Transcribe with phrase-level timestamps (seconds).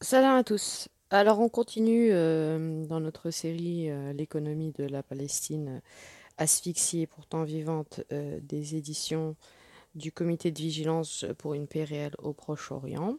[0.00, 0.88] Salam à tous.
[1.10, 5.82] Alors on continue euh, dans notre série euh, L'économie de la Palestine
[6.36, 9.34] asphyxiée pourtant vivante euh, des éditions
[9.96, 13.16] du comité de vigilance pour une paix réelle au Proche-Orient.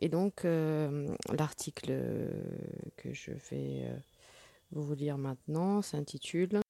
[0.00, 1.92] Et donc l'article
[2.96, 3.86] que je vais
[4.72, 6.60] vous lire maintenant s'intitule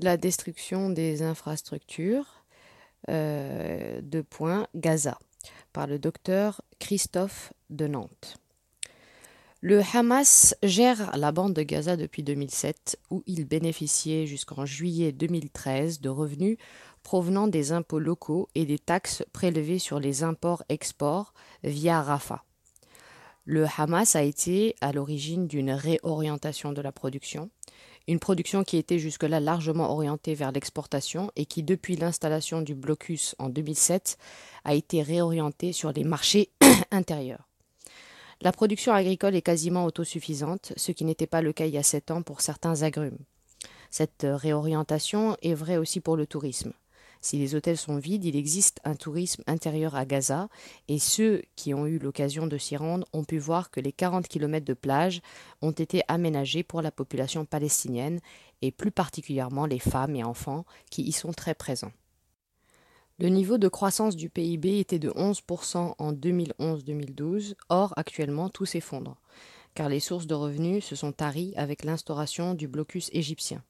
[0.00, 2.44] La destruction des infrastructures
[3.06, 5.20] de point Gaza
[5.72, 8.43] par le docteur Christophe de Nantes.
[9.66, 16.02] Le Hamas gère la bande de Gaza depuis 2007, où il bénéficiait jusqu'en juillet 2013
[16.02, 16.58] de revenus
[17.02, 21.32] provenant des impôts locaux et des taxes prélevées sur les imports-exports
[21.62, 22.44] via Rafah.
[23.46, 27.48] Le Hamas a été à l'origine d'une réorientation de la production,
[28.06, 33.34] une production qui était jusque-là largement orientée vers l'exportation et qui, depuis l'installation du blocus
[33.38, 34.18] en 2007,
[34.64, 36.50] a été réorientée sur les marchés
[36.90, 37.48] intérieurs.
[38.44, 41.82] La production agricole est quasiment autosuffisante, ce qui n'était pas le cas il y a
[41.82, 43.16] sept ans pour certains agrumes.
[43.90, 46.74] Cette réorientation est vraie aussi pour le tourisme.
[47.22, 50.50] Si les hôtels sont vides, il existe un tourisme intérieur à Gaza
[50.88, 54.28] et ceux qui ont eu l'occasion de s'y rendre ont pu voir que les 40
[54.28, 55.22] km de plage
[55.62, 58.20] ont été aménagés pour la population palestinienne
[58.60, 61.92] et plus particulièrement les femmes et enfants qui y sont très présents.
[63.20, 69.20] Le niveau de croissance du PIB était de 11% en 2011-2012, or actuellement tout s'effondre,
[69.76, 73.62] car les sources de revenus se sont taries avec l'instauration du blocus égyptien.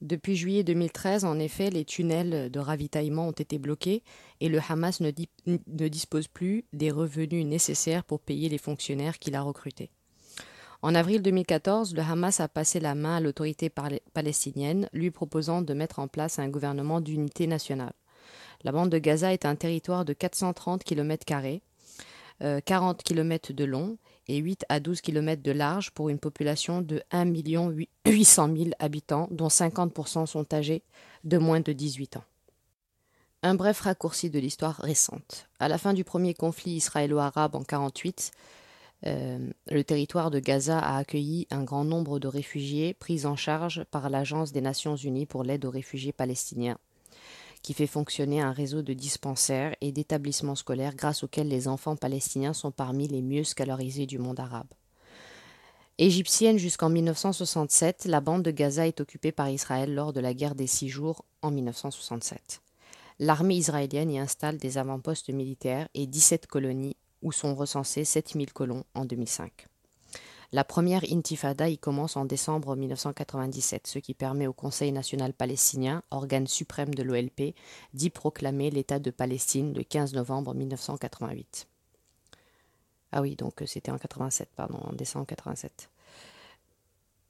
[0.00, 4.04] Depuis juillet 2013, en effet, les tunnels de ravitaillement ont été bloqués
[4.40, 5.10] et le Hamas ne,
[5.88, 9.90] dispose plus des revenus nécessaires pour payer les fonctionnaires qu'il a recrutés.
[10.82, 13.70] En avril 2014, le Hamas a passé la main à l'autorité
[14.12, 17.92] palestinienne, lui proposant de mettre en place un gouvernement d'unité nationale.
[18.64, 21.24] La bande de Gaza est un territoire de 430 km,
[22.64, 27.02] 40 km de long et 8 à 12 km de large pour une population de
[27.10, 27.26] 1
[28.06, 30.82] 800 000 habitants, dont 50% sont âgés
[31.24, 32.24] de moins de 18 ans.
[33.42, 35.48] Un bref raccourci de l'histoire récente.
[35.58, 38.30] À la fin du premier conflit israélo-arabe en 1948,
[39.04, 43.82] euh, le territoire de Gaza a accueilli un grand nombre de réfugiés pris en charge
[43.90, 46.78] par l'Agence des Nations Unies pour l'aide aux réfugiés palestiniens
[47.62, 52.52] qui fait fonctionner un réseau de dispensaires et d'établissements scolaires grâce auxquels les enfants palestiniens
[52.52, 54.66] sont parmi les mieux scolarisés du monde arabe.
[55.98, 60.54] Égyptienne jusqu'en 1967, la bande de Gaza est occupée par Israël lors de la guerre
[60.54, 62.62] des six jours en 1967.
[63.18, 68.84] L'armée israélienne y installe des avant-postes militaires et 17 colonies où sont recensés 7000 colons
[68.94, 69.68] en 2005.
[70.54, 76.02] La première intifada y commence en décembre 1997, ce qui permet au Conseil national palestinien,
[76.10, 77.54] organe suprême de l'OLP,
[77.94, 81.66] d'y proclamer l'État de Palestine le 15 novembre 1988.
[83.12, 85.88] Ah oui, donc euh, c'était en 87, pardon, en décembre 87.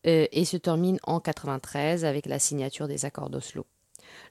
[0.06, 3.66] Euh, et se termine en 93 avec la signature des accords d'Oslo.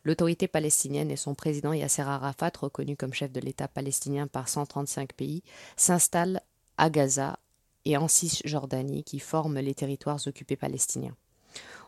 [0.04, 5.14] L'autorité palestinienne et son président Yasser Arafat, reconnu comme chef de l'État palestinien par 135
[5.14, 5.44] pays,
[5.78, 6.42] s'installent
[6.78, 7.40] à Gaza
[7.86, 11.16] et en Cisjordanie qui forment les territoires occupés palestiniens,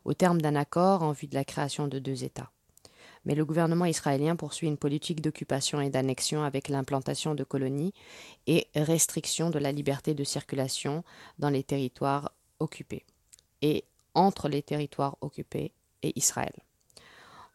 [0.06, 2.52] au terme d'un accord en vue de la création de deux États.
[3.26, 7.94] Mais le gouvernement israélien poursuit une politique d'occupation et d'annexion avec l'implantation de colonies
[8.48, 11.04] et restriction de la liberté de circulation
[11.40, 13.06] dans les territoires occupés
[13.62, 15.72] et entre les territoires occupés
[16.02, 16.54] et Israël.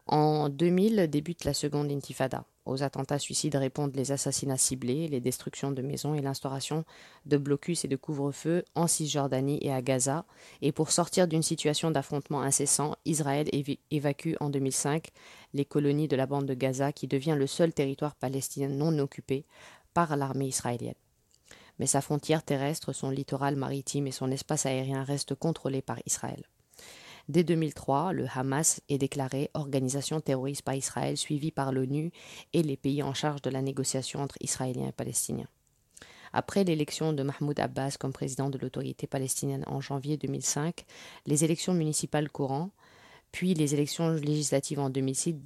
[0.06, 2.44] En 2000 débute la seconde intifada.
[2.68, 6.84] Aux attentats suicides répondent les assassinats ciblés, les destructions de maisons et l'instauration
[7.24, 10.26] de blocus et de couvre-feu en Cisjordanie et à Gaza.
[10.60, 13.48] Et pour sortir d'une situation d'affrontement incessant, Israël
[13.90, 15.08] évacue en 2005
[15.54, 19.46] les colonies de la bande de Gaza qui devient le seul territoire palestinien non occupé
[19.94, 20.92] par l'armée israélienne.
[21.78, 26.44] Mais sa frontière terrestre, son littoral maritime et son espace aérien restent contrôlés par Israël.
[27.28, 32.10] Dès 2003, le Hamas est déclaré organisation terroriste par Israël, suivi par l'ONU
[32.54, 35.48] et les pays en charge de la négociation entre Israéliens et Palestiniens.
[36.32, 40.86] Après l'élection de Mahmoud Abbas comme président de l'autorité palestinienne en janvier 2005,
[41.26, 42.70] les élections municipales courant,
[43.31, 45.36] puis les élections législatives en 2006,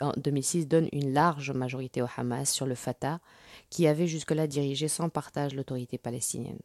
[0.00, 3.20] en 2006 donnent une large majorité au Hamas sur le Fatah,
[3.68, 6.60] qui avait jusque-là dirigé sans partage l'autorité palestinienne.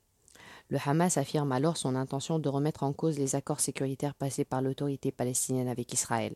[0.69, 4.61] Le Hamas affirme alors son intention de remettre en cause les accords sécuritaires passés par
[4.61, 6.33] l'autorité palestinienne avec Israël.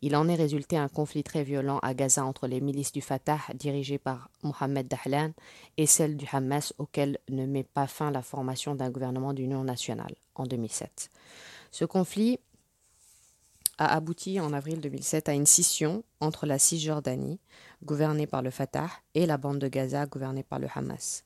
[0.00, 3.40] Il en est résulté un conflit très violent à Gaza entre les milices du Fatah,
[3.54, 5.32] dirigées par Mohamed Dahlan,
[5.76, 10.14] et celles du Hamas, auquel ne met pas fin la formation d'un gouvernement d'union nationale
[10.34, 11.10] en 2007.
[11.70, 12.38] Ce conflit
[13.76, 17.38] a abouti en avril 2007 à une scission entre la Cisjordanie,
[17.84, 21.24] gouvernée par le Fatah, et la bande de Gaza, gouvernée par le Hamas.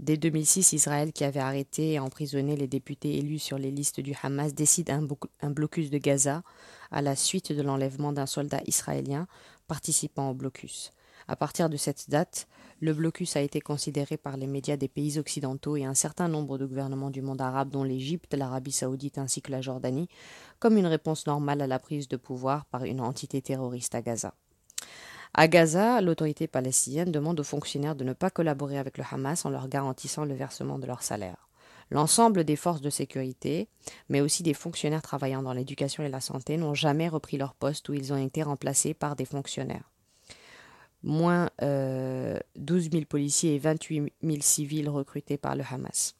[0.00, 4.14] Dès 2006, Israël, qui avait arrêté et emprisonné les députés élus sur les listes du
[4.22, 6.42] Hamas, décide un, blocus de Gaza
[6.90, 9.26] à la suite de l'enlèvement d'un soldat israélien
[9.68, 10.90] participant au blocus.
[11.28, 12.48] À partir de cette date,
[12.80, 16.56] le blocus a été considéré par les médias des pays occidentaux et un certain nombre
[16.56, 20.08] de gouvernements du monde arabe, dont l'Égypte, l'Arabie saoudite ainsi que la Jordanie,
[20.60, 24.32] comme une réponse normale à la prise de pouvoir par une entité terroriste à Gaza.
[25.32, 29.50] À Gaza, l'autorité palestinienne demande aux fonctionnaires de ne pas collaborer avec le Hamas en
[29.50, 31.48] leur garantissant le versement de leur salaire.
[31.90, 33.68] L'ensemble des forces de sécurité,
[34.08, 37.88] mais aussi des fonctionnaires travaillant dans l'éducation et la santé, n'ont jamais repris leur poste
[37.88, 39.90] où ils ont été remplacés par des fonctionnaires.
[41.02, 46.16] Moins euh, 12 000 policiers et 28 000 civils recrutés par le Hamas.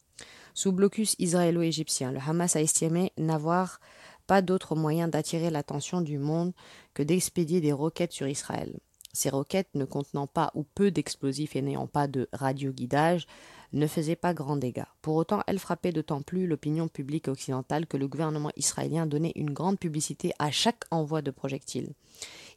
[0.54, 3.80] Sous blocus israélo-égyptien, le Hamas a estimé n'avoir
[4.26, 6.52] pas d'autre moyen d'attirer l'attention du monde
[6.94, 8.78] que d'expédier des roquettes sur Israël.
[9.12, 13.26] Ces roquettes, ne contenant pas ou peu d'explosifs et n'ayant pas de radioguidage,
[13.72, 14.84] ne faisaient pas grand dégâts.
[15.02, 19.52] Pour autant, elles frappaient d'autant plus l'opinion publique occidentale que le gouvernement israélien donnait une
[19.52, 21.92] grande publicité à chaque envoi de projectiles.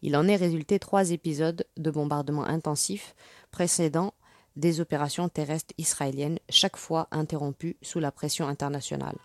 [0.02, 3.16] Il en est résulté trois épisodes de bombardements intensifs
[3.52, 4.14] précédant
[4.56, 9.18] des opérations terrestres israéliennes, chaque fois interrompues sous la pression internationale.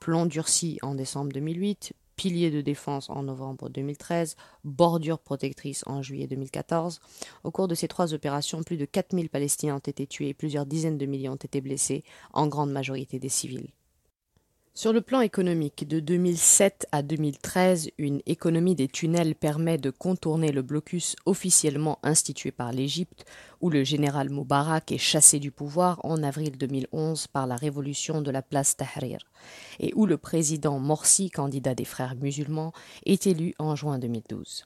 [0.00, 4.34] Plomb durci en décembre 2008, pilier de défense en novembre 2013,
[4.64, 6.98] bordure protectrice en juillet 2014.
[7.44, 10.66] Au cours de ces trois opérations, plus de 4000 Palestiniens ont été tués et plusieurs
[10.66, 13.68] dizaines de milliers ont été blessés, en grande majorité des civils.
[14.78, 20.52] Sur le plan économique, de 2007 à 2013, une économie des tunnels permet de contourner
[20.52, 23.24] le blocus officiellement institué par l'Égypte,
[23.60, 28.30] où le général Moubarak est chassé du pouvoir en avril 2011 par la révolution de
[28.30, 29.18] la place Tahrir,
[29.80, 32.72] et où le président Morsi, candidat des frères musulmans,
[33.04, 34.64] est élu en juin 2012.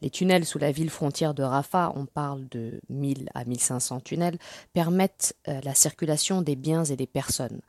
[0.00, 4.38] Les tunnels sous la ville frontière de Rafah, on parle de 1000 à 1500 tunnels,
[4.72, 7.60] permettent euh, la circulation des biens et des personnes.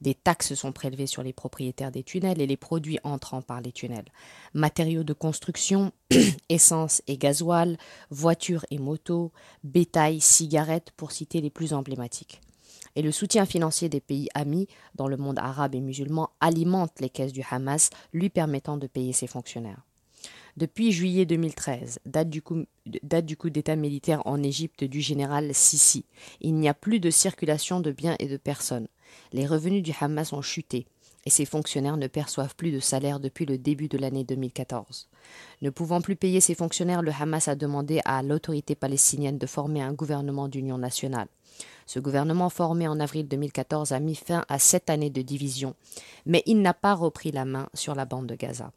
[0.00, 3.72] Des taxes sont prélevées sur les propriétaires des tunnels et les produits entrant par les
[3.72, 4.08] tunnels.
[4.54, 5.92] Matériaux de construction,
[6.48, 7.76] essence et gasoil,
[8.10, 9.32] voitures et motos,
[9.64, 12.40] bétail, cigarettes, pour citer les plus emblématiques
[12.94, 17.10] et le soutien financier des pays amis dans le monde arabe et musulman alimente les
[17.10, 19.82] caisses du Hamas, lui permettant de payer ses fonctionnaires.
[20.58, 26.04] Depuis juillet 2013, date du coup, d'État militaire en Égypte du général Sisi,
[26.42, 28.88] il n'y a plus de circulation de biens et de personnes.
[29.32, 30.86] Les revenus du Hamas ont chuté
[31.24, 35.08] et ses fonctionnaires ne perçoivent plus de salaire depuis le début de l'année 2014.
[35.62, 39.80] Ne pouvant plus payer ses fonctionnaires, le Hamas a demandé à l'autorité palestinienne de former
[39.80, 41.28] un gouvernement d'union nationale.
[41.86, 45.74] Ce gouvernement formé en avril 2014 a mis fin à sept années de division,
[46.26, 48.70] mais il n'a pas repris la main sur la bande de Gaza.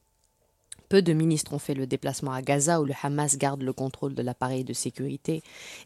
[0.87, 4.13] Peu de ministres ont fait le déplacement à Gaza où le Hamas garde le contrôle
[4.13, 5.41] de l'appareil de sécurité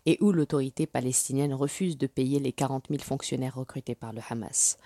[0.05, 4.77] et où l'autorité palestinienne refuse de payer les 40 000 fonctionnaires recrutés par le Hamas.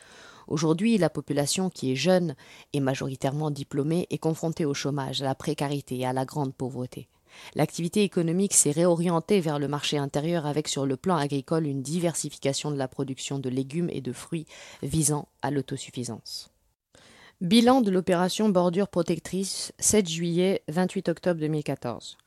[0.47, 2.35] Aujourd'hui, la population qui est jeune
[2.73, 7.07] et majoritairement diplômée est confrontée au chômage, à la précarité et à la grande pauvreté.
[7.55, 12.69] L'activité économique s'est réorientée vers le marché intérieur avec sur le plan agricole une diversification
[12.69, 14.45] de la production de légumes et de fruits
[14.83, 16.52] visant à l'autosuffisance.
[17.43, 22.17] Bilan de l'opération Bordure Protectrice 7 juillet 28 octobre 2014.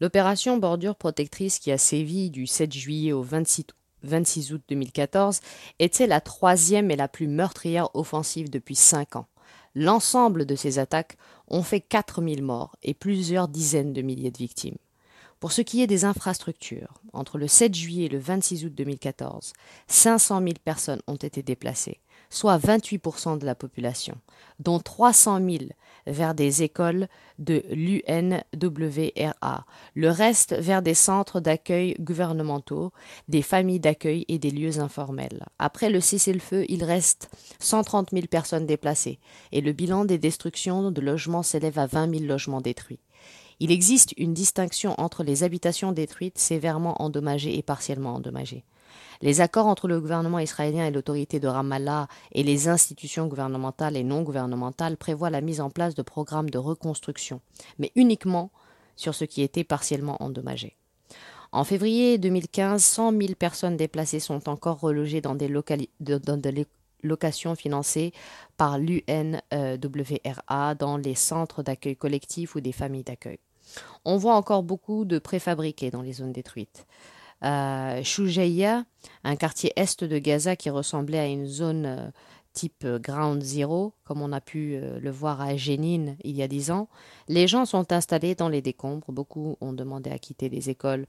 [0.00, 3.66] L'opération Bordure Protectrice qui a sévi du 7 juillet au 26,
[4.02, 5.38] 26 août 2014
[5.78, 9.28] était la troisième et la plus meurtrière offensive depuis cinq ans.
[9.76, 14.78] L'ensemble de ces attaques ont fait 4000 morts et plusieurs dizaines de milliers de victimes.
[15.38, 19.52] Pour ce qui est des infrastructures, entre le 7 juillet et le 26 août 2014,
[19.86, 22.00] 500 000 personnes ont été déplacées
[22.34, 24.16] soit 28% de la population,
[24.58, 25.64] dont 300 000
[26.06, 29.64] vers des écoles de l'UNWRA,
[29.94, 32.92] le reste vers des centres d'accueil gouvernementaux,
[33.28, 35.46] des familles d'accueil et des lieux informels.
[35.58, 39.20] Après le cessez-le-feu, il reste 130 000 personnes déplacées
[39.52, 43.00] et le bilan des destructions de logements s'élève à 20 000 logements détruits.
[43.60, 48.64] Il existe une distinction entre les habitations détruites, sévèrement endommagées et partiellement endommagées.
[49.20, 54.04] Les accords entre le gouvernement israélien et l'autorité de Ramallah et les institutions gouvernementales et
[54.04, 57.40] non gouvernementales prévoient la mise en place de programmes de reconstruction,
[57.78, 58.50] mais uniquement
[58.96, 60.76] sur ce qui était partiellement endommagé.
[61.52, 65.48] En février 2015, 100 000 personnes déplacées sont encore relogées dans des,
[67.04, 68.12] locations financées
[68.56, 73.38] par l'UNWRA dans les centres d'accueil collectif ou des familles d'accueil.
[74.04, 76.86] On voit encore beaucoup de préfabriqués dans les zones détruites
[77.44, 78.00] à
[79.24, 82.10] un quartier est de Gaza qui ressemblait à une zone euh,
[82.54, 86.48] type Ground Zero, comme on a pu euh, le voir à Jénine il y a
[86.48, 86.88] dix ans.
[87.28, 89.12] Les gens sont installés dans les décombres.
[89.12, 91.06] Beaucoup ont demandé à quitter les écoles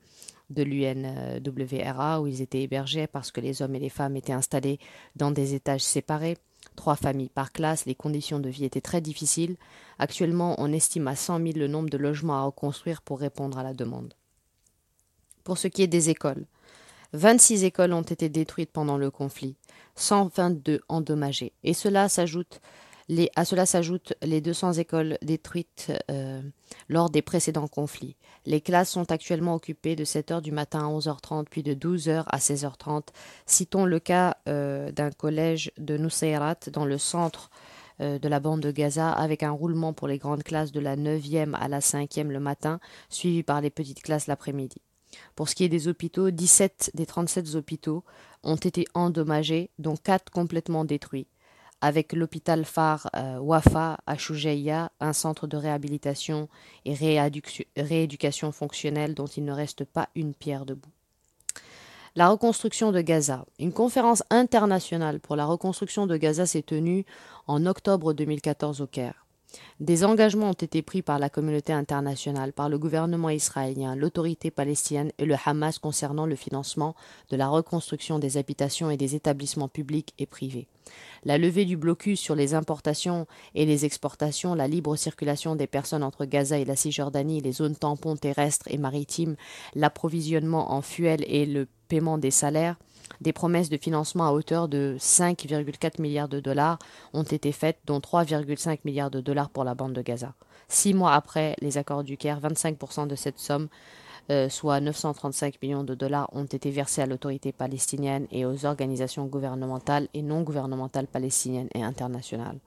[0.49, 4.79] de l'UNWRA où ils étaient hébergés parce que les hommes et les femmes étaient installés
[5.15, 6.37] dans des étages séparés,
[6.75, 9.55] trois familles par classe, les conditions de vie étaient très difficiles.
[9.99, 13.63] Actuellement, on estime à 100 000 le nombre de logements à reconstruire pour répondre à
[13.63, 14.13] la demande.
[15.45, 16.47] Pour ce qui est des écoles,
[17.13, 19.55] 26 écoles ont été détruites pendant le conflit,
[19.95, 22.59] 122 endommagées, et cela s'ajoute
[23.35, 26.41] à cela s'ajoutent les 200 écoles détruites euh,
[26.89, 28.15] lors des précédents conflits.
[28.47, 32.37] Les classes sont actuellement occupées de 7h du matin à 11h30, puis de 12h à
[32.39, 33.09] 16h30.
[33.45, 37.51] Citons le cas euh, d'un collège de Nusayrat dans le centre
[38.01, 40.95] euh, de la bande de Gaza avec un roulement pour les grandes classes de la
[40.97, 44.81] 9e à la 5e le matin, suivi par les petites classes l'après-midi.
[45.35, 48.03] Pour ce qui est des hôpitaux, 17 des 37 hôpitaux
[48.43, 51.27] ont été endommagés, dont 4 complètement détruits
[51.81, 56.49] avec l'hôpital phare euh, Wafa à Choujaïa, un centre de réhabilitation
[56.85, 56.95] et
[57.77, 60.89] rééducation fonctionnelle dont il ne reste pas une pierre debout.
[62.15, 63.45] La reconstruction de Gaza.
[63.59, 67.05] Une conférence internationale pour la reconstruction de Gaza s'est tenue
[67.45, 69.24] en octobre 2014 au Caire.
[69.79, 75.11] Des engagements ont été pris par la communauté internationale, par le gouvernement israélien, l'autorité palestinienne
[75.17, 76.95] et le Hamas concernant le financement
[77.29, 80.67] de la reconstruction des habitations et des établissements publics et privés.
[81.23, 86.03] La levée du blocus sur les importations et les exportations, la libre circulation des personnes
[86.03, 89.35] entre Gaza et la Cisjordanie, les zones tampons terrestres et maritimes,
[89.73, 92.77] l'approvisionnement en fuel et le paiement des salaires,
[93.21, 96.79] des promesses de financement à hauteur de 5,4 milliards de dollars
[97.13, 100.33] ont été faites, dont 3,5 milliards de dollars pour la bande de Gaza.
[100.67, 103.67] Six mois après les accords du Caire, 25% de cette somme,
[104.31, 109.25] euh, soit 935 millions de dollars, ont été versés à l'autorité palestinienne et aux organisations
[109.25, 112.57] gouvernementales et non gouvernementales palestiniennes et internationales.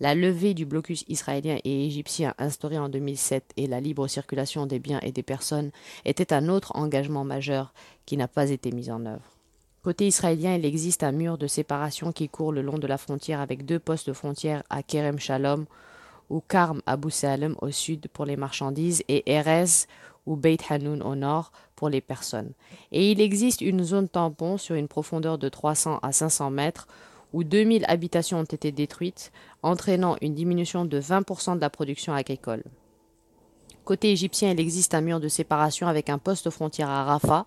[0.00, 4.78] La levée du blocus israélien et égyptien instauré en 2007 et la libre circulation des
[4.78, 5.70] biens et des personnes
[6.04, 7.72] était un autre engagement majeur
[8.04, 9.35] qui n'a pas été mis en œuvre.
[9.86, 13.40] Côté israélien, il existe un mur de séparation qui court le long de la frontière
[13.40, 15.64] avec deux postes de frontière à Kerem Shalom
[16.28, 19.86] ou Karm Abu Salem au sud pour les marchandises et Erez
[20.26, 22.50] ou Beit Hanoun au nord pour les personnes.
[22.90, 26.88] Et il existe une zone tampon sur une profondeur de 300 à 500 mètres
[27.32, 29.30] où 2000 habitations ont été détruites,
[29.62, 32.64] entraînant une diminution de 20% de la production agricole.
[33.84, 37.46] Côté égyptien, il existe un mur de séparation avec un poste frontière à Rafah,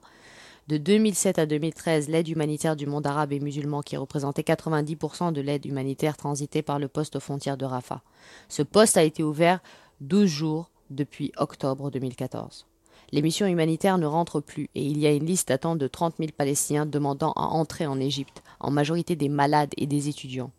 [0.70, 5.42] de 2007 à 2013, l'aide humanitaire du monde arabe et musulman qui représentait 90% de
[5.42, 8.04] l'aide humanitaire transitée par le poste aux frontières de Rafah.
[8.50, 9.62] Ce poste a été ouvert
[10.02, 12.68] 12 jours depuis octobre 2014.
[13.12, 16.18] Les missions humanitaires ne rentrent plus et il y a une liste d'attente de 30
[16.20, 20.52] 000 Palestiniens demandant à entrer en Égypte, en majorité des malades et des étudiants.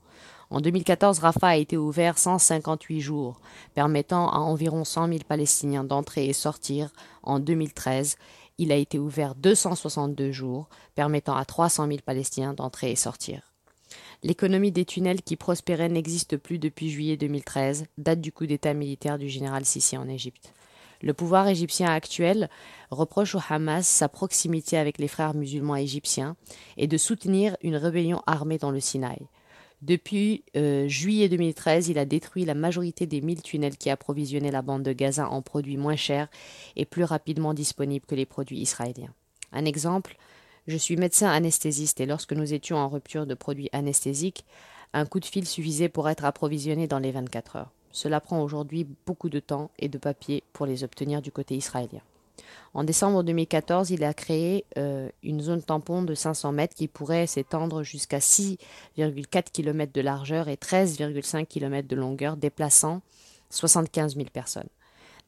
[0.52, 3.40] En 2014, Rafah a été ouvert 158 jours,
[3.74, 6.90] permettant à environ 100 000 Palestiniens d'entrer et sortir
[7.22, 8.16] en 2013
[8.60, 13.54] il a été ouvert 262 jours, permettant à 300 000 Palestiniens d'entrer et sortir.
[14.22, 19.16] L'économie des tunnels qui prospérait n'existe plus depuis juillet 2013, date du coup d'État militaire
[19.16, 20.52] du général Sissi en Égypte.
[21.00, 22.50] Le pouvoir égyptien actuel
[22.90, 26.36] reproche au Hamas sa proximité avec les frères musulmans égyptiens
[26.76, 29.26] et de soutenir une rébellion armée dans le Sinaï.
[29.82, 34.60] Depuis euh, juillet 2013, il a détruit la majorité des mille tunnels qui approvisionnaient la
[34.60, 36.28] bande de Gaza en produits moins chers
[36.76, 39.14] et plus rapidement disponibles que les produits israéliens.
[39.52, 40.16] Un exemple,
[40.66, 44.44] je suis médecin anesthésiste et lorsque nous étions en rupture de produits anesthésiques,
[44.92, 47.70] un coup de fil suffisait pour être approvisionné dans les 24 heures.
[47.90, 52.02] Cela prend aujourd'hui beaucoup de temps et de papier pour les obtenir du côté israélien.
[52.72, 57.26] En décembre 2014, il a créé euh, une zone tampon de 500 mètres qui pourrait
[57.26, 63.02] s'étendre jusqu'à 6,4 km de largeur et 13,5 km de longueur, déplaçant
[63.50, 64.68] 75 000 personnes.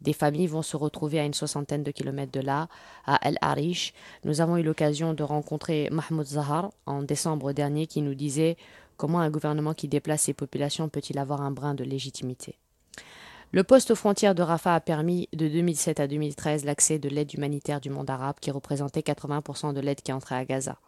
[0.01, 2.69] Des familles vont se retrouver à une soixantaine de kilomètres de là,
[3.07, 3.93] à El Arish.
[4.25, 8.57] Nous avons eu l'occasion de rencontrer Mahmoud Zahar en décembre dernier qui nous disait
[8.97, 12.59] comment un gouvernement qui déplace ses populations peut-il avoir un brin de légitimité.
[13.55, 17.35] Le poste aux frontières de Rafah a permis de 2007 à 2013 l'accès de l'aide
[17.35, 20.79] humanitaire du monde arabe qui représentait 80% de l'aide qui entrait à Gaza.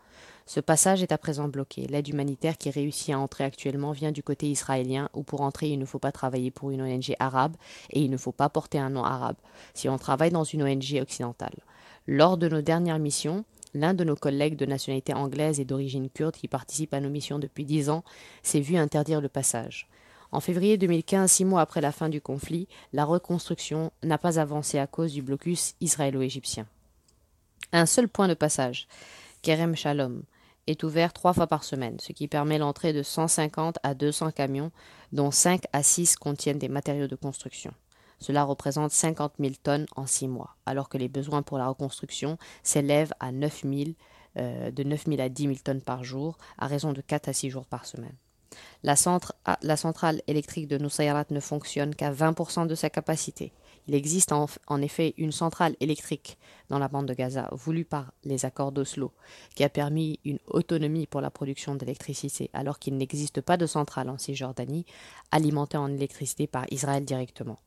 [0.47, 1.87] Ce passage est à présent bloqué.
[1.87, 5.79] L'aide humanitaire qui réussit à entrer actuellement vient du côté israélien où pour entrer il
[5.79, 7.55] ne faut pas travailler pour une ONG arabe
[7.91, 9.37] et il ne faut pas porter un nom arabe
[9.75, 11.59] si on travaille dans une ONG occidentale.
[12.07, 13.45] Lors de nos dernières missions,
[13.75, 17.39] l'un de nos collègues de nationalité anglaise et d'origine kurde qui participe à nos missions
[17.39, 18.05] depuis dix ans
[18.43, 19.87] s'est vu interdire le passage.
[20.35, 24.81] En février 2015, six mois après la fin du conflit, la reconstruction n'a pas avancé
[24.81, 26.67] à cause du blocus israélo-égyptien.
[27.71, 28.89] Un seul point de passage,
[29.43, 30.25] Kerem Shalom,
[30.67, 34.73] est ouvert trois fois par semaine, ce qui permet l'entrée de 150 à 200 camions,
[35.13, 37.73] dont 5 à 6 contiennent des matériaux de construction.
[38.19, 42.39] Cela représente 50 000 tonnes en six mois, alors que les besoins pour la reconstruction
[42.65, 43.91] s'élèvent à 9 000,
[44.39, 47.33] euh, de 9 000 à 10 000 tonnes par jour, à raison de 4 à
[47.33, 48.17] 6 jours par semaine.
[48.83, 48.95] La,
[49.45, 53.53] ah, la centrale électrique de Nusayrat ne fonctionne qu'à 20% de sa capacité.
[53.87, 56.39] Il existe en, effet une centrale électrique
[56.71, 59.13] dans la bande de Gaza, voulue par les accords d'Oslo,
[59.55, 64.09] qui a permis une autonomie pour la production d'électricité, alors qu'il n'existe pas de centrale
[64.09, 64.87] en Cisjordanie
[65.31, 67.59] alimentée en électricité par Israël directement.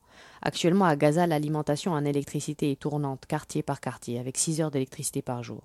[0.42, 5.22] Actuellement, à Gaza, l'alimentation en électricité est tournante quartier par quartier, avec 6 heures d'électricité
[5.22, 5.62] par jour.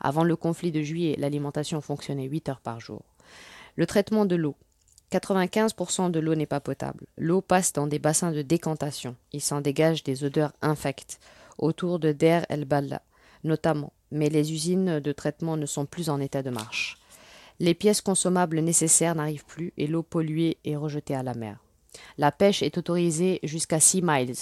[0.00, 3.02] Avant le conflit de juillet, l'alimentation fonctionnait 8 heures par jour.
[3.74, 4.56] Le traitement de l'eau.
[5.12, 7.06] 95% de l'eau n'est pas potable.
[7.16, 9.14] L'eau passe dans des bassins de décantation.
[9.32, 11.20] Il s'en dégage des odeurs infectes
[11.58, 13.02] autour de Der el-Balla,
[13.44, 16.98] notamment, mais les usines de traitement ne sont plus en état de marche.
[17.60, 21.58] Les pièces consommables nécessaires n'arrivent plus et l'eau polluée est rejetée à la mer.
[22.18, 24.34] La pêche est autorisée jusqu'à 6 miles.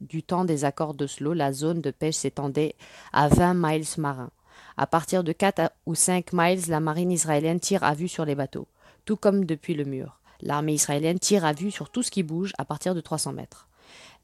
[0.00, 2.74] du temps des accords d'Oslo, la zone de pêche s'étendait
[3.12, 4.30] à 20 miles marins.
[4.76, 8.34] À partir de 4 ou 5 miles, la marine israélienne tire à vue sur les
[8.34, 8.66] bateaux
[9.04, 10.20] tout comme depuis le mur.
[10.40, 13.68] L'armée israélienne tire à vue sur tout ce qui bouge à partir de 300 mètres.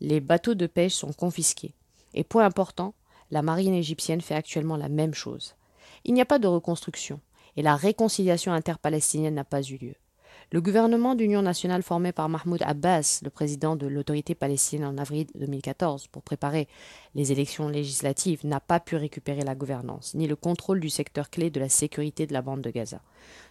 [0.00, 1.74] Les bateaux de pêche sont confisqués.
[2.14, 2.94] Et point important,
[3.30, 5.54] la marine égyptienne fait actuellement la même chose.
[6.04, 7.20] Il n'y a pas de reconstruction,
[7.56, 9.94] et la réconciliation interpalestinienne n'a pas eu lieu.
[10.50, 15.26] Le gouvernement d'union nationale formé par Mahmoud Abbas, le président de l'autorité palestinienne en avril
[15.34, 16.68] 2014, pour préparer
[17.14, 21.50] les élections législatives, n'a pas pu récupérer la gouvernance, ni le contrôle du secteur clé
[21.50, 23.02] de la sécurité de la bande de Gaza.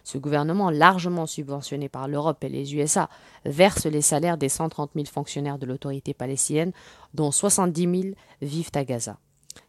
[0.02, 3.08] Ce gouvernement, largement subventionné par l'Europe et les USA,
[3.44, 6.72] verse les salaires des 130 000 fonctionnaires de l'autorité palestinienne,
[7.14, 9.18] dont 70 000 vivent à Gaza.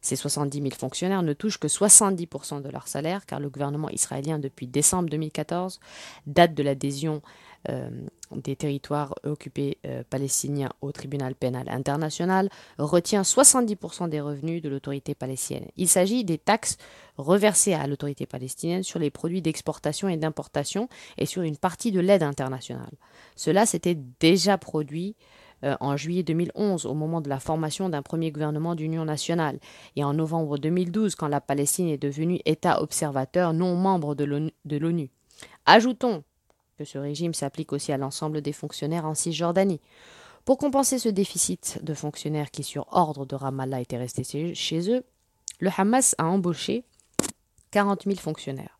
[0.01, 4.39] Ces 70 000 fonctionnaires ne touchent que 70% de leur salaire, car le gouvernement israélien,
[4.39, 5.79] depuis décembre 2014,
[6.25, 7.21] date de l'adhésion
[7.67, 7.89] euh,
[8.31, 15.15] des territoires occupés euh, palestiniens au tribunal pénal international, retient 70% des revenus de l'autorité
[15.15, 15.67] palestinienne.
[15.75, 16.77] Il s'agit des taxes
[17.17, 21.99] reversées à l'autorité palestinienne sur les produits d'exportation et d'importation et sur une partie de
[21.99, 22.93] l'aide internationale.
[23.35, 25.15] Cela s'était déjà produit
[25.63, 29.59] euh, en juillet 2011 au moment de la formation d'un premier gouvernement d'union nationale
[29.95, 35.09] et en novembre 2012 quand la Palestine est devenue État observateur non membre de l'ONU.
[35.65, 36.23] Ajoutons
[36.77, 39.81] que ce régime s'applique aussi à l'ensemble des fonctionnaires en Cisjordanie.
[40.45, 45.03] Pour compenser ce déficit de fonctionnaires qui, sur ordre de Ramallah, étaient restés chez eux,
[45.59, 46.85] le Hamas a embauché
[47.71, 48.78] 40 000 fonctionnaires.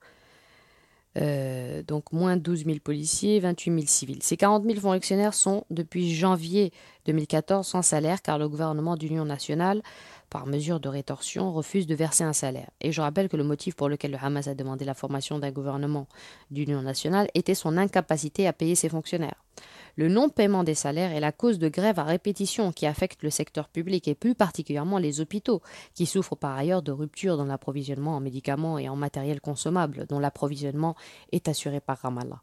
[1.20, 4.24] Euh, donc moins 12 000 policiers, 28 000 civils.
[4.24, 6.72] Ces 40 000 fonctionnaires sont depuis janvier
[7.06, 9.82] 2014 sans salaire car le gouvernement d'union nationale,
[10.30, 12.70] par mesure de rétorsion, refuse de verser un salaire.
[12.80, 15.52] Et je rappelle que le motif pour lequel le Hamas a demandé la formation d'un
[15.52, 16.08] gouvernement
[16.52, 19.44] d'union nationale était son incapacité à payer ses fonctionnaires.
[20.00, 23.68] Le non-paiement des salaires est la cause de grèves à répétition qui affectent le secteur
[23.68, 25.62] public et plus particulièrement les hôpitaux,
[25.94, 30.20] qui souffrent par ailleurs de ruptures dans l'approvisionnement en médicaments et en matériel consommable, dont
[30.20, 30.96] l'approvisionnement
[31.34, 32.42] est assuré par Ramallah.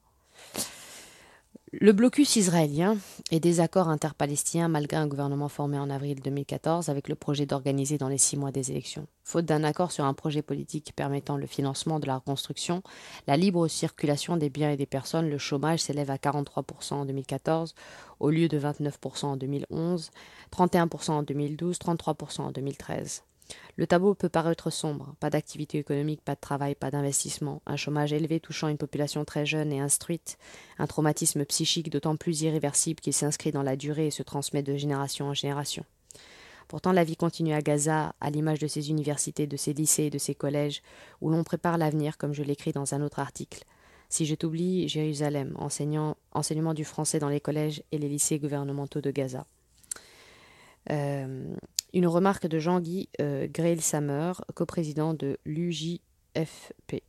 [1.72, 2.96] Le blocus israélien
[3.32, 7.98] et des accords interpalestiniens malgré un gouvernement formé en avril 2014 avec le projet d'organiser
[7.98, 9.08] dans les six mois des élections.
[9.24, 12.84] Faute d'un accord sur un projet politique permettant le financement de la reconstruction,
[13.26, 17.74] la libre circulation des biens et des personnes, le chômage s'élève à 43% en 2014
[18.20, 20.12] au lieu de 29% en 2011,
[20.56, 23.24] 31% en 2012, 33% en 2013.
[23.76, 25.14] Le tableau peut paraître sombre.
[25.20, 29.46] Pas d'activité économique, pas de travail, pas d'investissement, un chômage élevé touchant une population très
[29.46, 30.38] jeune et instruite,
[30.78, 34.76] un traumatisme psychique d'autant plus irréversible qu'il s'inscrit dans la durée et se transmet de
[34.76, 35.84] génération en génération.
[36.68, 40.10] Pourtant, la vie continue à Gaza, à l'image de ses universités, de ses lycées et
[40.10, 40.82] de ses collèges,
[41.20, 43.62] où l'on prépare l'avenir, comme je l'écris dans un autre article.
[44.08, 49.10] Si je t'oublie, Jérusalem, enseignement du français dans les collèges et les lycées gouvernementaux de
[49.10, 49.46] Gaza.
[50.90, 51.54] Euh,
[51.92, 57.02] une remarque de Jean-Guy euh, Greil-Sammer, coprésident de l'UJFP.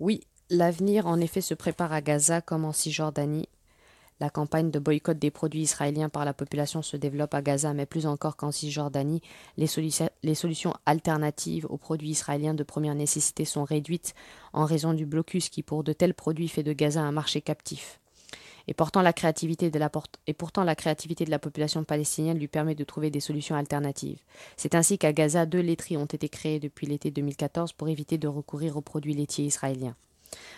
[0.00, 3.48] Oui, l'avenir en effet se prépare à Gaza comme en Cisjordanie.
[4.20, 7.86] La campagne de boycott des produits israéliens par la population se développe à Gaza, mais
[7.86, 9.20] plus encore qu'en Cisjordanie,
[9.56, 14.14] les solutions alternatives aux produits israéliens de première nécessité sont réduites
[14.52, 17.98] en raison du blocus qui, pour de tels produits, fait de Gaza un marché captif.
[18.66, 19.88] Et pourtant, la créativité de la,
[21.38, 24.20] population palestinienne lui permet de trouver des solutions alternatives.
[24.56, 28.28] C'est ainsi qu'à Gaza, deux laiteries ont été créées depuis l'été 2014 pour éviter de
[28.28, 29.96] recourir aux produits laitiers israéliens.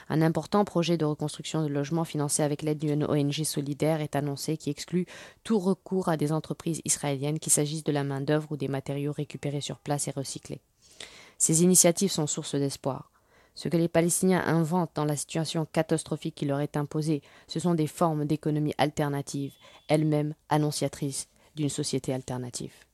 [0.08, 4.56] Un important projet de reconstruction de logements financé avec l'aide d'une ONG solidaire est annoncé
[4.56, 5.06] qui exclut
[5.44, 9.60] tout recours à des entreprises israéliennes, qu'il s'agisse de la main-d'œuvre ou des matériaux récupérés
[9.60, 10.60] sur place et recyclés.
[11.38, 13.10] Ces initiatives sont source d'espoir.
[13.56, 17.74] Ce que les Palestiniens inventent dans la situation catastrophique qui leur est imposée, ce sont
[17.74, 19.54] des formes d'économie alternative,
[19.88, 22.85] elles-mêmes annonciatrices d'une société alternative.